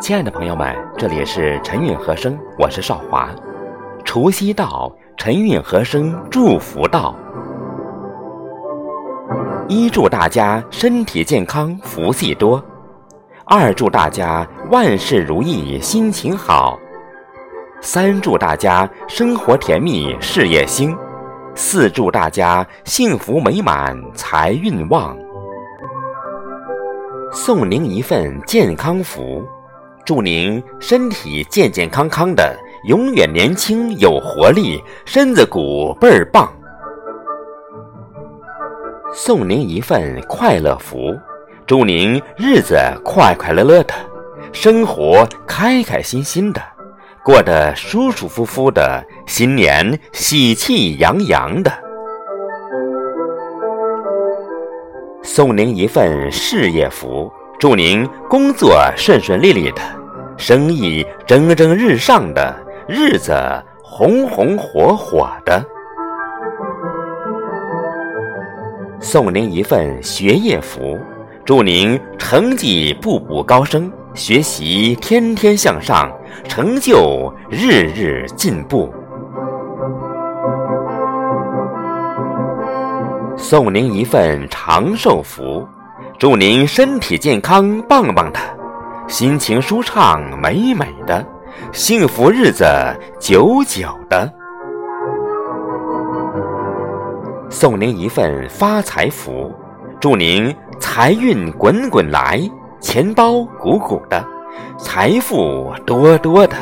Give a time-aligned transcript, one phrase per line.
[0.00, 3.28] 亲爱的朋友们，这里是陈韵和声，我是少华。
[4.04, 7.14] 除夕到，陈韵和声祝福到。
[9.68, 12.60] 一祝大家身体健康，福气多；
[13.44, 16.78] 二祝大家万事如意，心情好；
[17.80, 20.94] 三祝大家生活甜蜜，事业兴；
[21.54, 25.16] 四祝大家幸福美满，财运旺。
[27.30, 29.46] 送您一份健康福。
[30.04, 32.56] 祝您身体健健康康的，
[32.88, 36.50] 永远年轻有活力，身子骨倍儿棒。
[39.12, 41.14] 送您一份快乐福，
[41.66, 43.94] 祝您日子快快乐乐的，
[44.52, 46.60] 生活开开心心的，
[47.24, 51.72] 过得舒舒服服的，新年喜气洋洋的。
[55.22, 57.32] 送您一份事业福。
[57.60, 59.80] 祝您工作顺顺利利的，
[60.36, 62.52] 生意蒸蒸日上的，
[62.88, 63.32] 日子
[63.84, 65.64] 红红火火的。
[68.98, 70.98] 送您一份学业福，
[71.44, 76.10] 祝您成绩步步高升，学习天天向上，
[76.46, 78.92] 成就日日进步。
[83.36, 85.66] 送您一份长寿福。
[86.18, 88.38] 祝您身体健康，棒棒的，
[89.08, 91.24] 心情舒畅，美美的，
[91.72, 92.64] 幸福日子
[93.18, 94.30] 久久的。
[97.50, 99.52] 送您一份发财福，
[99.98, 102.40] 祝您财运滚滚来，
[102.82, 104.22] 钱包鼓鼓的，
[104.76, 106.56] 财富多多的。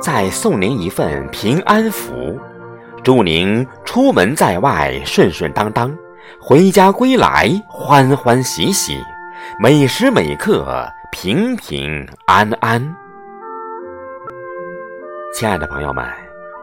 [0.00, 2.38] 再送您一份平安福。
[3.02, 5.94] 祝您出门在外顺顺当当，
[6.40, 8.98] 回家归来欢欢喜喜，
[9.60, 12.96] 每时每刻平平安安。
[15.34, 16.04] 亲爱的朋友们，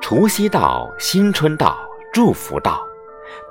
[0.02, 1.78] 除夕到，新春到，
[2.12, 2.81] 祝福到，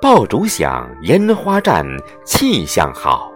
[0.01, 1.85] 爆竹响，烟花绽，
[2.25, 3.31] 气象好。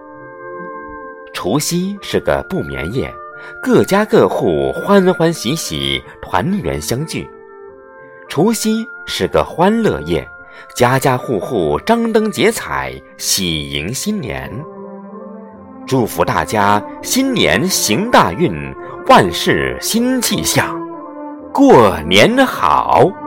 [1.33, 3.13] 除夕是个不眠夜，
[3.61, 7.29] 各家各户欢欢喜喜，团圆相聚。
[8.27, 10.27] 除夕是个欢乐夜，
[10.75, 14.51] 家家户户张灯结彩，喜迎新年。
[15.85, 18.73] 祝福大家新年行大运，
[19.07, 20.75] 万事新气象，
[21.53, 23.24] 过年好。